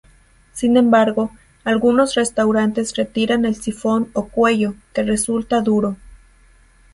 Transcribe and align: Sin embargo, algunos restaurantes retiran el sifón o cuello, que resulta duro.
Sin 0.51 0.77
embargo, 0.77 1.29
algunos 1.63 2.15
restaurantes 2.15 2.95
retiran 2.95 3.45
el 3.45 3.53
sifón 3.55 4.09
o 4.13 4.29
cuello, 4.29 4.73
que 4.95 5.03
resulta 5.03 5.61
duro. 5.61 5.95